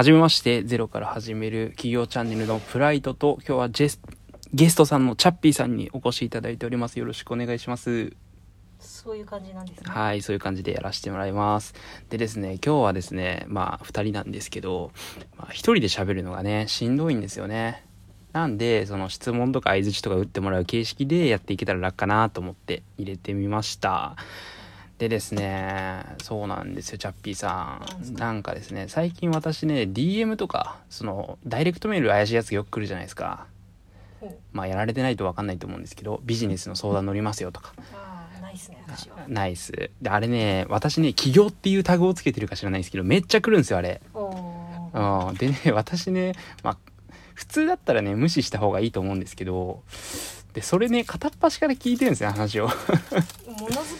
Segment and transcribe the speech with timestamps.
[0.00, 4.00] はじめまして、ゼロから始める企業チャンネルのプライドと、今日はジェス
[4.54, 6.98] ゲストさんのチャッピーさんにお越しいただいております。
[6.98, 8.14] よろしくお願いします。
[8.78, 9.90] そういう感じなんですね。
[9.90, 11.74] はい、そういう感じでやらせてもらいます。
[12.08, 14.90] でですね、今日はですね、まあ、二人なんですけど、
[15.36, 17.84] まあ、一人で喋るのがね、しんどいんですよね。
[18.32, 24.16] なんで、その質問とか相槌とか打ってもらう形式でやっていけたら楽かなと思って入れてみました。
[25.00, 28.14] でですね、そうなんですよ、チャッピーさん。
[28.16, 33.46] なんかですね、最近私ね、DM とか、その、ダイレクトメール怪しいやつがよく来るじゃないですか。
[34.52, 37.72] まあ、やられてないと分かんないと思うんですけど、ビジネスの相談乗りますよとか。
[37.94, 39.16] ああ、ないっすね、私は。
[39.26, 39.90] ナイス。
[40.02, 44.02] で、あれね、私ね、起業っていうタグをつけてるか知らないんですけど、めっちゃ来るんですよ、あれ。
[44.14, 45.34] うん。
[45.36, 46.76] でね、私ね、まあ、
[47.32, 49.82] 普通だったらね、無視した方がいいと思うんですけど、
[50.52, 52.66] で、それね、片っ端から聞いてるんですよ、話を。
[52.66, 53.84] 物好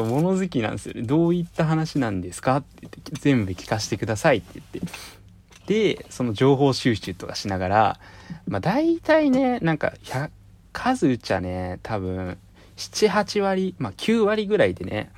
[0.00, 0.08] だね。
[0.08, 0.94] そう、物好きなんですよ。
[0.98, 5.96] どういった話なんですかって言って、全部聞かせてくださいって言って。
[5.96, 8.00] で、その情報収集とかしながら、
[8.46, 10.30] まあ大体ね、なんか、100
[10.72, 12.38] 数打ちゃね、多分、
[12.76, 15.10] 7、8割、まあ9割ぐらいでね、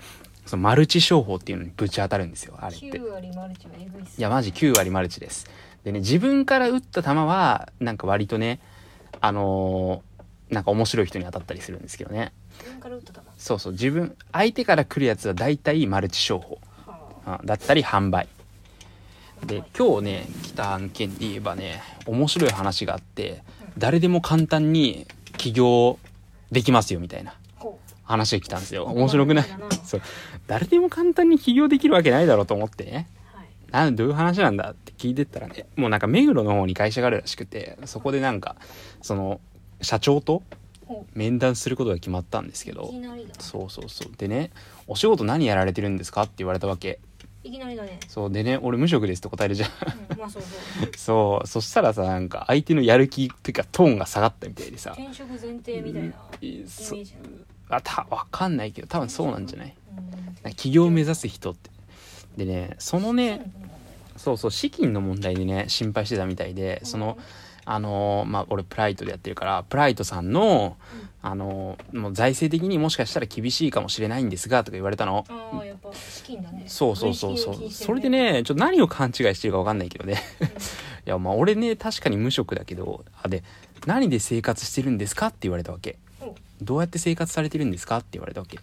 [0.47, 2.87] そのマルチ商法っていうのにぶち当たるんですよ、あれって。
[2.87, 4.19] 9割マルチはえぐいっす。
[4.19, 5.47] いや、マジ9割マルチです。
[5.84, 8.61] でね、自分から打った球は、なんか割とね、
[9.21, 10.09] あのー
[10.51, 12.33] なんか面白い人に当たったりするんですけどね。
[12.59, 13.21] 自分から打った球。
[13.39, 16.58] そうそう、自分、相手から来るやつは大体マルチ商法。
[17.44, 18.27] だったり販売。
[19.42, 23.42] あで、今日ね、来た案件で言えばね、面白い話があって、
[23.77, 25.98] 誰でも簡単に起業
[26.50, 28.84] できますよみたいなほ話が来たんですよ。
[28.84, 29.47] 面白くない？
[29.84, 30.03] そう。
[30.47, 33.09] 誰でも簡単に起業できるわけないだろうと思ってね。
[33.70, 38.56] なんどういう話なんだって聞いてったらね、もうなんか目黒の方に会社があるらしくて、そこでなんか、
[39.03, 39.41] その、
[39.83, 40.42] 社長とほ
[41.14, 43.34] 面談することが決まったんですけどき、なりだ。
[43.39, 44.12] そうそうそう。
[44.17, 44.50] でね、
[44.86, 46.98] お仕事何やられてるんですかって言われたわけ。
[47.44, 48.00] いきなりだね。
[48.08, 48.33] そう。
[48.33, 49.70] でね、俺無職ですって答えるじゃん。
[50.11, 50.48] うん、まあそうそ
[50.86, 50.91] う。
[50.97, 51.47] そう。
[51.47, 54.92] そしたらさ、なんか相手のやる気っていうかトーンが下がったみたいでさ。
[54.98, 56.09] 転職前提みたいな
[56.41, 57.37] イメそージなの。
[57.71, 59.75] あ、た、わかんないけど、多分そうなんじゃない？
[60.44, 61.71] うん起業を目指す人って。
[62.37, 63.50] でね、そのね、
[64.16, 67.19] そうそう、資金の問題でね、心配してたみたいで、その、
[67.71, 70.79] あのーまあ、俺プライトでやってるから、プライトさんの、
[71.21, 75.27] あのーもう財政的にもしかしたら厳しいかもしれないんですが、とか言われたの。
[75.29, 76.65] ああ、やっぱ資金だね。
[76.67, 77.55] そうそうそうそう。
[77.57, 80.23] 取引を気にしてるそれで、ね、ちょっと何を勘違いしてるかわかんないけどね。
[81.07, 83.45] いや、まあ俺ね、確かに無職だけど、あ、で、
[83.84, 85.99] 何で生活してるんですかって言われたわけ。
[86.23, 88.57] おどうやって生活されてるんですかって言われたわけ。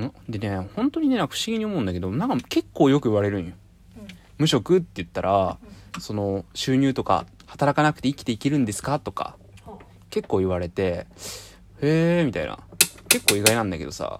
[0.00, 3.52] んでね、本当にね、不思議に思うんだけど、なんか結構よく言われるんよ。
[3.98, 5.58] うん無職って言ったら、
[6.00, 8.98] その収入とか働かなくて生きていけるんですか？
[8.98, 9.78] とかは
[10.10, 11.06] 結構言われて
[11.80, 12.58] へえみたいな。
[13.08, 14.18] 結構意外なんだけどさ。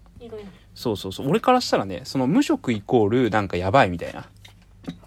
[0.76, 1.28] そうそうそう。
[1.28, 4.24] 俺からしたらねその無職イコールなんかやばいみたいな。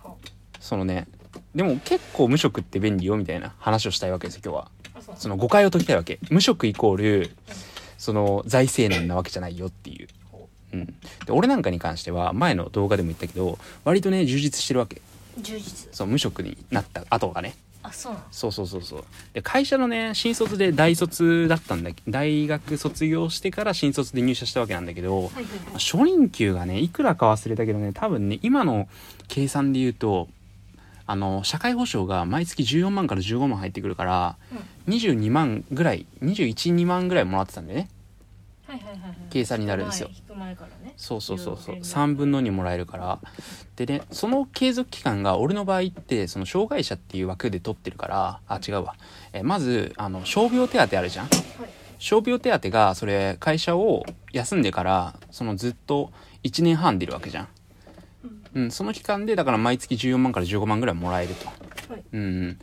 [0.03, 0.15] は
[0.59, 1.07] そのね
[1.55, 3.55] でも結構無職って便利よみたいな。
[3.59, 5.15] 話をしたいわけですよ今日は。
[5.15, 6.19] その誤解を解きたいわけ。
[6.29, 7.31] 無職イコール
[7.97, 10.07] その財政難なわけじゃないよっていう。
[10.29, 10.85] ほうん。
[10.85, 15.01] で俺なんかに関しては前の動画でも言ったけど割とね充実してるわけ。
[15.37, 15.89] う充実。
[15.93, 17.55] そう無職になった後がね
[17.87, 18.17] あ、そう。
[18.31, 19.03] そうそうそうそう
[19.33, 25.73] で会社のね新卒で大卒だったんだ大学卒業してから新卒で入社したわけなんだけどはいはいはい。
[25.73, 28.87] 初任給がねいくらか忘れたけどね多分ね今の
[29.27, 30.27] 計算で言うと
[31.05, 34.35] あの社会保障が毎月14万から15万入ってくるから
[34.87, 37.89] うん22万ぐらい212万ぐらいもらってたんでね。
[39.29, 40.09] 計算になるんですよ。
[40.95, 41.75] そうそうそうそう。
[41.75, 43.19] 15 3分の2もらえるから。
[43.75, 48.39] でねその継続期間が俺の場合ってその障害者っていう枠で取ってるから。
[48.47, 48.95] あ違うわ。
[49.33, 51.25] えまずあの傷病手当あるじゃん？
[51.25, 51.37] はい。
[51.99, 56.11] 傷病手当がそれ会社を休んでからそのずっと
[56.43, 57.47] 1年半出るわけじゃん、
[58.53, 61.47] うん、その期間でだから毎月14万から15万ぐらいもらえると。
[61.91, 62.03] はい。
[62.13, 62.59] うん。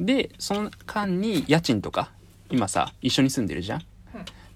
[0.00, 2.12] でその間に家賃とか
[2.50, 3.82] 今さ一緒に住んでるじゃん？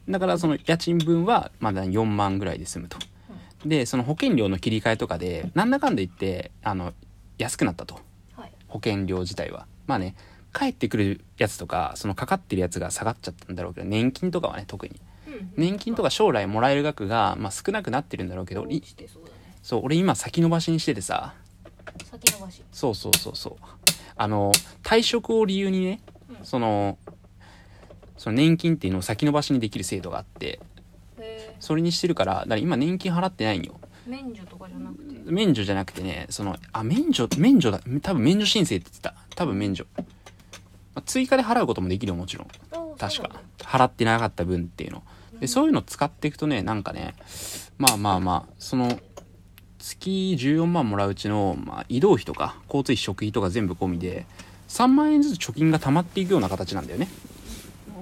[0.09, 2.99] だからその家賃分はまだ4万ぐらいで済むと。
[3.65, 6.93] でその保険料の切り替えとかでなんだかんだ言ってあの
[7.39, 8.01] 安くなったと。
[8.37, 8.53] はい。
[8.67, 9.67] 保険料自体は。
[9.87, 10.17] まあね
[10.55, 15.01] 帰ってくるやつとかそのかかってるやつが下がっちゃったんだろうけど年金とかはね特に。
[15.29, 15.53] うん。
[15.57, 18.81] 年金とか将来もらえる額が、まあ、少なくなってるんだろうけどね。
[19.63, 21.35] そう俺今先延ばしにしててさ。
[22.11, 22.63] 先延ばし。
[22.73, 23.55] そうそうそうそう。
[24.17, 24.53] あの
[24.83, 26.45] 退職を理由にねうん。
[26.45, 26.99] その
[28.23, 30.61] その年金っていうのを先延ばしにできる制度があって
[31.19, 33.81] へそれにしてるからだから今年金払ってないんよ。
[34.07, 35.21] ー免除とかじゃなくて？
[35.25, 37.81] 免除じゃなくてねそのあ免除免除だ。
[38.01, 39.17] 多分免除申請って言ってた。
[39.35, 40.05] 多分免除、ま
[41.01, 42.49] あ追加で払うこともできるよもちろん。
[42.71, 43.41] あ確かそうなんだ。
[43.65, 45.03] 払ってなかった分っていうの。
[45.41, 47.17] でそういうの使っていくとねなんかね
[47.77, 49.01] まあまあまあその
[49.81, 54.27] 月14万もらううちの、まあ、移動費とか交通費食費とか全部込みで
[54.69, 57.09] 3万円ずつ貯金が溜まっていくような形なんだよね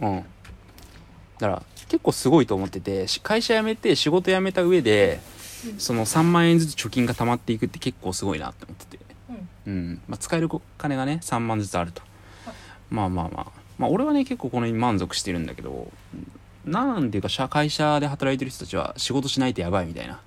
[0.01, 0.25] うん。
[1.39, 5.21] だから結構すごいと思っててし会社辞めて仕事辞めた上で
[5.79, 9.05] その3万円ずつ貯金が溜まっていくって結構すごいなって思ってて。
[9.67, 9.73] うん。
[9.73, 10.49] うん、まあ、使える
[10.79, 12.03] 金がね3万ずつあると。
[12.47, 12.55] はい。
[12.91, 13.61] まあまあまあ。
[13.79, 15.91] まあ俺はね結構このに満足してるんだけど
[16.67, 20.21] なんていうか社会社で働いてる人たちは仕事しないとやばいみたいな。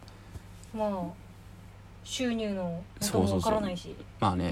[0.75, 0.89] まあ
[2.03, 3.37] 収入のそうそうそう。
[3.37, 4.51] わからないしまあね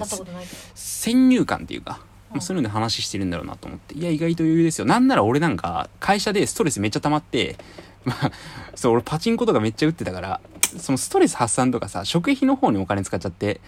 [0.75, 1.99] 先入観っていうか、
[2.31, 3.95] まあ、そういうので話してるんだろうなと思って。
[3.95, 4.85] いや意外と余裕ですよ。
[4.85, 7.57] なんなら俺なんか会社でストレスめっちゃ溜まって
[8.05, 8.31] まあ
[8.75, 10.41] そう俺パチンコとかめっちゃ打ってたから
[10.77, 13.59] そのストレス発散とかさ食費の方にお金使っちゃって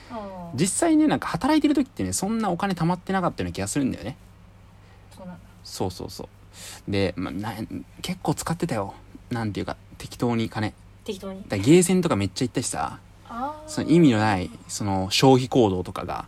[0.56, 4.18] 実際ねなんか働いてる時ってねそんなお金溜まってなかったような気がするんだよね。
[5.64, 6.30] そうそうそ
[6.88, 7.54] うで、まあ、な
[8.02, 8.94] 結構使ってたよ。
[9.32, 10.74] なんていうか適当に金。
[11.04, 11.44] 適当に。
[11.48, 13.00] だゲーセンとかめっちゃ行ったしさ。
[13.66, 16.28] その意味のないその消費行動とかが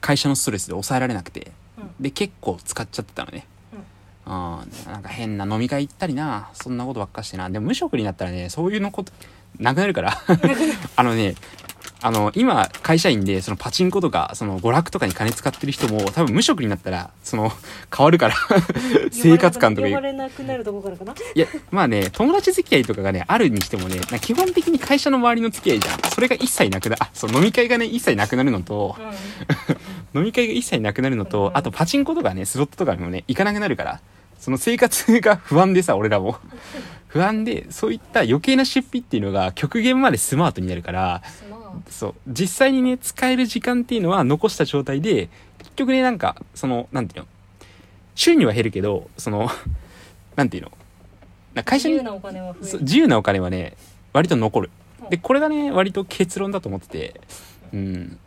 [0.00, 1.52] 会社のストレスで抑えられなくて。
[1.78, 1.90] うん。
[2.00, 3.46] で結構使っちゃってたのね。
[4.26, 4.32] うん。
[4.32, 6.50] なんか変な飲み会行ったりな。
[6.54, 7.48] そんなことばっかしてな。
[7.50, 9.12] でも無職になったらねそういうのこと
[9.58, 10.18] なくなるから。
[10.96, 11.34] あのね
[12.00, 17.50] あの今会社員でそのパチンコとかその娯楽とかに金使ってる人も多分無職になったらその
[17.94, 18.34] 変わるから
[19.10, 19.94] 生活感とかいう。
[19.94, 21.12] 呼ばれなくなるとこからかな？
[21.12, 25.98] いや、まあね、友達付き合いとかがね、あるにしてもね、基本的に会社の周りの付き合いじゃん。
[26.10, 28.96] それが一切なくな、あ、そう、飲み会がね、一切なくなるのと、
[30.14, 34.00] 飲み会が一切なくなるのと、あとパチンコとかね、スロットとかにもね、行かなくなるから、
[34.38, 36.36] その生活が不安でさ、俺らも。
[37.08, 41.22] 不安で、そういった余計な出費っていうのが極限までスマートになるから、
[41.88, 45.28] そう、実際にね、使える時間っていうのは残した状態で、
[45.58, 47.28] 結局ね、なんか、その、なんていうの、
[48.14, 49.48] 収入は減るけど、その、
[50.36, 50.72] なんていうの、
[51.62, 52.68] 会社に自由なお金は増える。
[52.68, 53.74] そう自由なお金はね
[54.12, 54.70] 割と残る。
[55.02, 55.10] うん。
[55.10, 57.20] でこれがね割と結論だと思ってて
[57.72, 58.18] うん。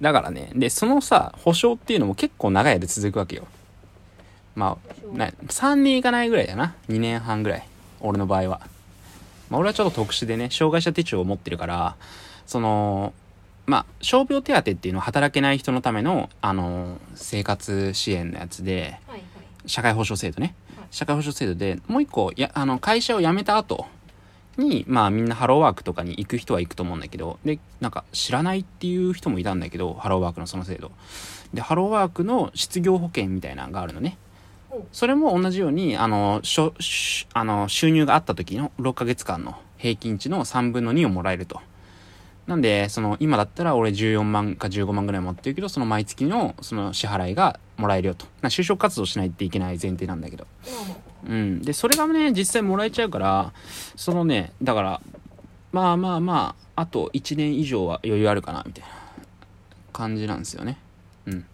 [0.00, 3.46] だからねでそのさ保証っていうのも結構長い間続くわけよ。
[4.54, 4.78] ま
[5.12, 6.74] あな3年いかないぐらいだな。
[6.88, 7.68] 2年半ぐらい。
[8.00, 8.60] 俺の場合は、
[9.50, 11.96] まあ、俺はちょっと特殊でね障害者手帳を持ってるから
[12.46, 13.12] その
[13.66, 19.24] まあ傷病手当っていうのは働けない人のためのあの生活支援のやつではいはい。
[19.66, 20.54] 社会保障制度ね。
[20.76, 20.86] はい。
[20.90, 23.86] 社会保障制度でもう一個やあの会社を辞めた後
[24.56, 30.92] にまあみんなハローワークとかに行く人は行くと思うんだけどでなんか知らないっていう人もいたんだけどハローワークのその制度。
[31.52, 34.18] でハローワークの失業保険みたいなのがあるのね
[34.92, 41.60] それも同じようにあのしょしあの収入があった時の6ヶ月間の平均値の3分の2をもらえると
[42.46, 50.46] なんでその今だったら俺14万か15万ぐらい持ってるけどその毎月のその支払いがもらえるよとな就職活動しないといけない前提なんだけど
[51.28, 51.62] うん。
[51.62, 53.52] で、それがね、実際もらえちゃうから、
[53.96, 55.00] そのね、だから、
[55.72, 58.90] まあまあまあ、あと1年以上は余裕あるかな、みたいな
[59.92, 60.78] 感じなんですよね。
[61.26, 61.46] うん。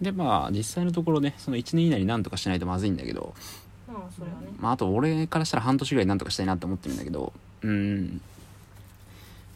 [0.00, 3.34] で、まあ、実際のところね、その1年以内になんとかしないとまずいんだけど、
[3.86, 7.32] まあそれはねまあ、あと俺からしたら半年ぐらいなんとかしたいなと思ってるんだけど、
[7.62, 8.20] うん。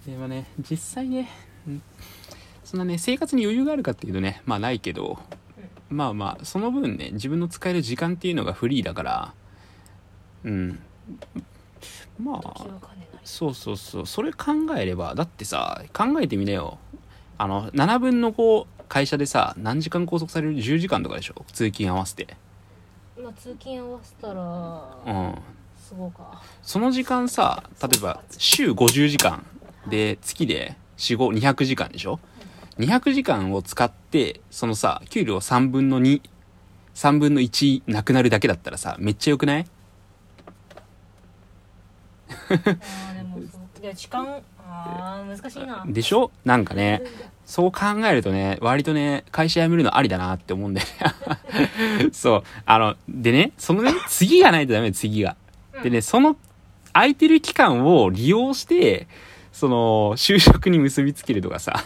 [0.07, 1.31] でもね、実際ね、
[1.67, 1.83] うん
[2.65, 5.19] そんなね、生活に余裕があるかっていうとね、まあないけど、
[5.91, 9.35] まあまあ、その分ね、自分の使える時間っていうのがフリーだから、
[10.45, 10.79] うん。
[12.19, 12.67] まあ、
[13.23, 16.79] そうそうそう、それ考えれば、だってさ、考えてみなよ。
[17.37, 21.45] あの、7分の5、会社でさ、何時間拘束される ?10 時間とかでしょ？
[21.53, 22.37] 通勤合わせて。
[23.21, 24.41] まあ通勤合わせたら
[25.05, 25.35] うん。
[25.77, 29.45] すごうかその時間さ、例えば、週50時間
[29.89, 32.21] で、月で、4、5、200時間でしょ
[32.79, 36.23] ?200 時間を使って、そのさ、給料3分の2、
[36.95, 39.67] 3分の1なくなるだけだったらさ、めっちゃ良くない？
[42.49, 46.31] あーでもそういや時間あー難しいなでしょ？
[46.45, 47.03] なんかね、
[47.45, 50.87] そう考えるとね、割とね、会社辞めるのありだなって思うんだよ
[51.99, 52.11] ね。
[52.13, 52.43] そう。
[52.67, 55.37] あの、でね、そのね、次がないとダメ、次が。
[55.83, 56.37] でね、その、
[56.93, 59.09] 空いてる期間を利用して、
[59.53, 59.77] その、
[60.17, 61.85] 就職に結びつけるとかさ。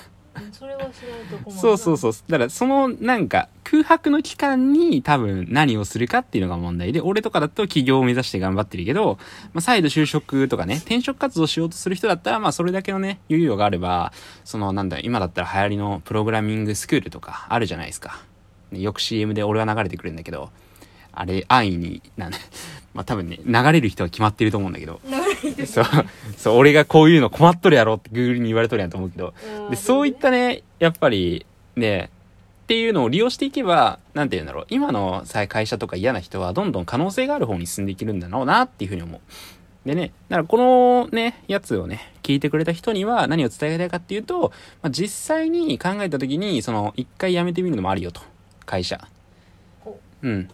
[1.51, 2.13] そうそうそう。
[2.29, 9.19] だから、その、なんか、空白の期間に多分何をするかっていうのが問題で、俺とかだと起業を目指して頑張ってるけど、
[9.53, 14.13] まあ、再度就職とかね、転職活動しようとする人だったら、まあ、それだけのね、猶予があれば、
[14.45, 18.23] その、なんだ、今だったら流行りのプログラミングスクールとかあるじゃないですか。
[18.73, 20.51] ねよく CM で俺は流れてくるんだけど、
[21.13, 22.33] あれ、安易に、なん
[22.95, 25.01] まあ、多分ね、流れる人は決まってると思うんだけど、
[25.67, 25.85] そう、
[26.37, 29.35] そう、俺がこういうの困っとるやろって Google に言われとるやんと思うけど、
[29.71, 32.11] で、そういったね、やっぱり、ね、
[32.65, 39.21] っていうのを利用していけば、なんて言うんだろう、今のさ会社とか嫌な人はどんどん可能性がある方に進んでいけるんだろうなっていうふうに思う。
[39.89, 44.53] でね、だからこのね、やつをね、聞いてくれた人には何を伝えたいかっていうと、
[44.83, 48.21] まあ、実際に考えた時に、その、一回辞めてみるのもあるよと。
[48.67, 49.09] 会社。
[49.81, 50.51] ほうん。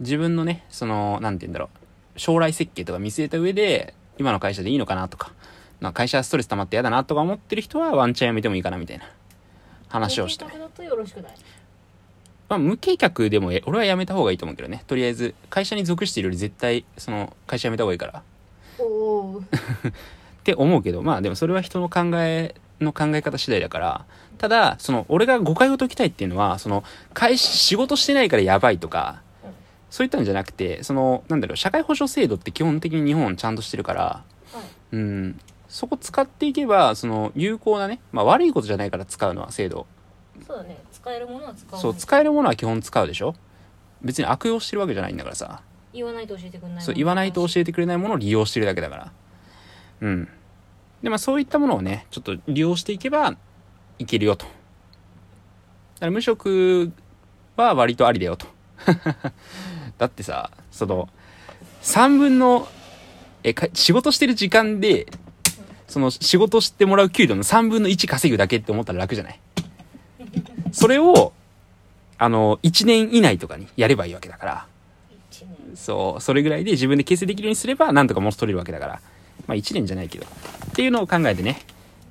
[0.00, 2.20] 自分のね、その、なんて言うんだろう。
[2.20, 5.32] 将来設計とか見据えた上で、今の会社でいいのかなとか、
[5.80, 9.04] まあ、会社ストレス溜まって嫌だなとか思ってる人はワンチャン辞めてもいいかなみたいな
[9.88, 10.52] 話をした計。
[10.58, 11.32] 画だとよろしくない？
[12.48, 14.84] まあ、無計画でもえ俺は辞めた方がいいと思うけどね。
[14.86, 18.22] とりあえず、会社に属しているより絶対、その、会社辞めた方がいいから。
[18.78, 24.04] おお って思うけど、まあでもそれは人の考えの考え方次第だから、
[24.36, 29.22] ただ、その、俺が誤解を解きたいっていうのは、その、会社、仕事してないからやばいとか、
[29.94, 34.24] そういったんじゃなくて、その、なんだろう、社会保障制度って基本的に日本ちゃんとしてるから、は
[34.92, 39.86] いうん、そこ使っていけば、その、有効なね、まあ悪いことじゃないから使うのは制度。
[40.44, 43.36] そうだね使えるものは使うそう、使えるものは基本使うでしょ
[44.02, 45.62] 別に悪用してるわけじゃないんだからさ。
[45.92, 49.12] 言わないと教えてくれないそう、言わないと教えてくれないものを利用してるだけだから。
[50.00, 50.28] うん。
[51.04, 53.36] で、まあそういったものをね、ちょっと利用していけば
[54.00, 54.46] いけるよと。
[54.46, 54.50] だ
[56.00, 56.90] から無職
[57.54, 58.48] は割とありだよと。
[59.98, 61.08] だってさ、その、
[61.82, 62.66] 3分の、
[63.42, 65.06] え、か仕事してる時間で、
[65.86, 69.40] その仕事してもらう給料の3分の1稼ぐだけって思ったら楽じゃない？
[70.72, 71.32] それを、
[72.18, 74.66] あの、1年以内とかにやればいいわけだから。
[75.74, 79.00] そう、それぐらいで自分で形成できるようにすれば、なんとか元取れるわけだから。
[79.46, 80.26] まあ1年じゃないけど。
[80.26, 81.60] っていうのを考えてね、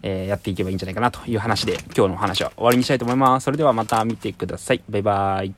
[0.04, 3.46] えーやっていけばいいんじゃないかなという話で、今日のお話は終わりにしたいと思います。
[3.46, 4.84] それではまた見てください。
[4.90, 5.56] バイバーイ。